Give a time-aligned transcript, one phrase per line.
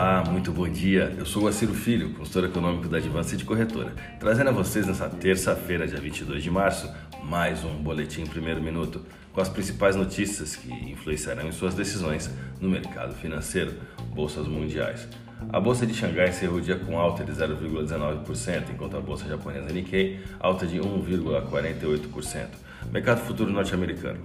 [0.00, 1.12] Olá, muito bom dia.
[1.18, 5.88] Eu sou o Aciro Filho, consultor econômico da Advanced Corretora, trazendo a vocês nessa terça-feira,
[5.88, 6.88] dia 22 de março,
[7.24, 12.30] mais um boletim primeiro minuto com as principais notícias que influenciarão em suas decisões
[12.60, 13.74] no mercado financeiro,
[14.14, 15.08] bolsas mundiais.
[15.52, 19.72] A bolsa de Xangai encerrou o dia com alta de 0,19%, enquanto a bolsa japonesa
[19.72, 22.46] Nikkei alta de 1,48%.
[22.92, 24.20] Mercado futuro norte-americano.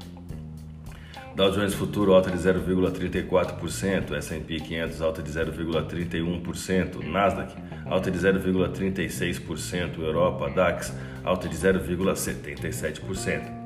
[1.36, 7.56] Dow Jones Futuro alta de 0,34%, S&P 500 alta de 0,31%, Nasdaq
[7.88, 10.94] alta de 0,36%, Europa DAX
[11.24, 13.63] alta de 0,77%.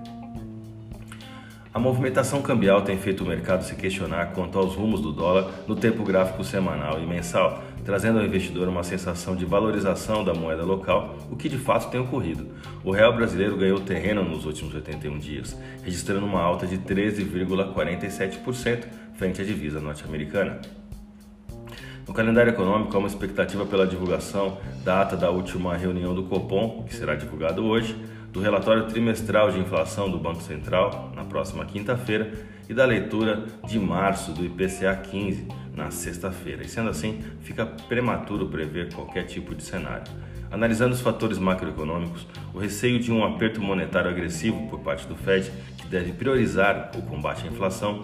[1.77, 5.75] A movimentação cambial tem feito o mercado se questionar quanto aos rumos do dólar no
[5.75, 11.15] tempo gráfico semanal e mensal, trazendo ao investidor uma sensação de valorização da moeda local,
[11.29, 12.47] o que de fato tem ocorrido.
[12.83, 19.39] O real brasileiro ganhou terreno nos últimos 81 dias, registrando uma alta de 13,47% frente
[19.39, 20.59] à divisa norte-americana.
[22.07, 26.85] No calendário econômico, há uma expectativa pela divulgação da ata da última reunião do Copom,
[26.87, 27.95] que será divulgada hoje,
[28.37, 32.31] do relatório trimestral de inflação do Banco Central, na próxima quinta-feira,
[32.69, 36.63] e da leitura de março do IPCA 15, na sexta-feira.
[36.63, 40.05] E sendo assim, fica prematuro prever qualquer tipo de cenário.
[40.51, 45.51] Analisando os fatores macroeconômicos, o receio de um aperto monetário agressivo por parte do Fed,
[45.75, 48.03] que deve priorizar o combate à inflação,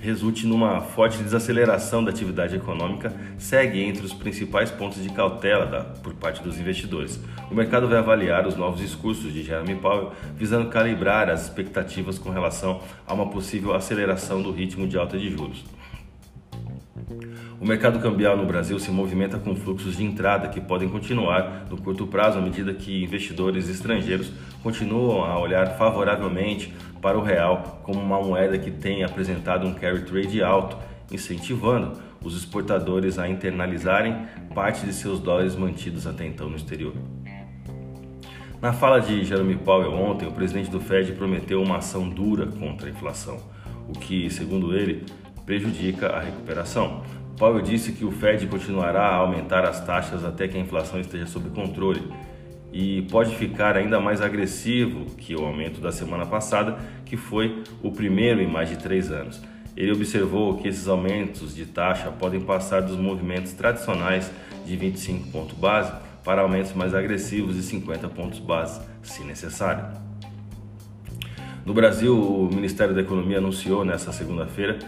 [0.00, 5.80] resulte numa forte desaceleração da atividade econômica segue entre os principais pontos de cautela da,
[5.80, 7.20] por parte dos investidores.
[7.50, 12.30] O mercado vai avaliar os novos discursos de Jeremy Powell, visando calibrar as expectativas com
[12.30, 15.64] relação a uma possível aceleração do ritmo de alta de juros.
[17.60, 21.76] O mercado cambial no Brasil se movimenta com fluxos de entrada que podem continuar no
[21.76, 24.30] curto prazo à medida que investidores estrangeiros
[24.62, 30.02] continuam a olhar favoravelmente para o real como uma moeda que tem apresentado um carry
[30.02, 30.76] trade alto,
[31.10, 36.94] incentivando os exportadores a internalizarem parte de seus dólares mantidos até então no exterior.
[38.62, 42.86] Na fala de Jeremy Powell ontem, o presidente do Fed prometeu uma ação dura contra
[42.86, 43.40] a inflação,
[43.88, 45.04] o que, segundo ele,
[45.44, 47.02] prejudica a recuperação.
[47.38, 51.26] Powell disse que o Fed continuará a aumentar as taxas até que a inflação esteja
[51.26, 52.02] sob controle
[52.72, 56.76] e pode ficar ainda mais agressivo que o aumento da semana passada,
[57.06, 59.40] que foi o primeiro em mais de três anos.
[59.76, 64.30] Ele observou que esses aumentos de taxa podem passar dos movimentos tradicionais
[64.66, 65.92] de 25 pontos base
[66.24, 69.84] para aumentos mais agressivos de 50 pontos base, se necessário.
[71.64, 74.78] No Brasil, o Ministério da Economia anunciou nesta segunda-feira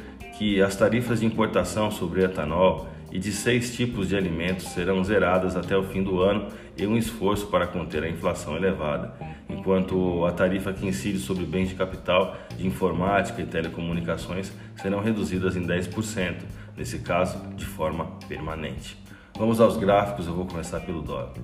[0.40, 5.54] que as tarifas de importação sobre etanol e de seis tipos de alimentos serão zeradas
[5.54, 9.12] até o fim do ano em um esforço para conter a inflação elevada,
[9.50, 14.50] enquanto a tarifa que incide sobre bens de capital, de informática e telecomunicações
[14.80, 16.36] serão reduzidas em 10%,
[16.74, 18.96] nesse caso de forma permanente.
[19.36, 21.34] Vamos aos gráficos, eu vou começar pelo dólar.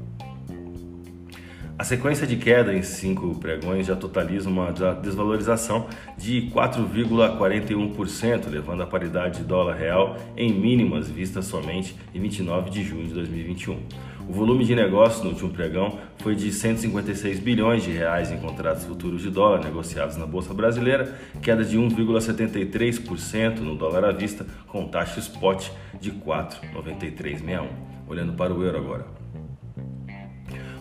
[1.78, 4.72] A sequência de queda em cinco pregões já totaliza uma
[5.02, 12.70] desvalorização de 4,41%, levando a paridade de dólar real em mínimas vistas somente em 29
[12.70, 13.78] de junho de 2021.
[14.26, 18.84] O volume de negócios no último pregão foi de 156 bilhões de reais em contratos
[18.84, 24.88] futuros de dólar negociados na bolsa brasileira, queda de 1,73% no dólar à vista, com
[24.88, 25.68] taxa spot
[26.00, 27.68] de 4,9361.
[28.08, 29.15] Olhando para o euro agora.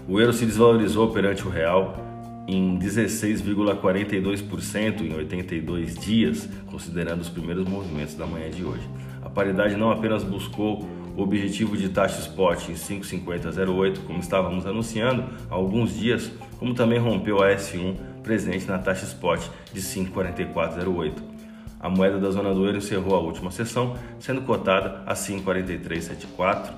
[0.08, 1.98] O euro se desvalorizou perante o real
[2.48, 8.88] em 16,42% em 82 dias, considerando os primeiros movimentos da manhã de hoje.
[9.24, 15.24] A paridade não apenas buscou o objetivo de taxa spot em 5,5008, como estávamos anunciando
[15.50, 19.42] há alguns dias, como também rompeu a S1 presente na taxa spot
[19.74, 21.14] de 5,4408.
[21.80, 26.74] A moeda da zona do euro encerrou a última sessão, sendo cotada a 5,4374,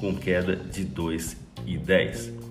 [0.00, 2.48] com queda de 2,10.